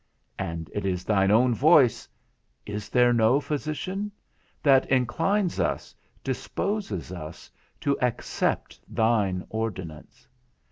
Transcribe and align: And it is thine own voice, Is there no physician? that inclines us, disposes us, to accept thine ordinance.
And 0.39 0.67
it 0.73 0.83
is 0.83 1.03
thine 1.03 1.29
own 1.29 1.53
voice, 1.53 2.09
Is 2.65 2.89
there 2.89 3.13
no 3.13 3.39
physician? 3.39 4.11
that 4.63 4.89
inclines 4.89 5.59
us, 5.59 5.95
disposes 6.23 7.11
us, 7.11 7.51
to 7.81 7.99
accept 7.99 8.79
thine 8.87 9.45
ordinance. 9.51 10.27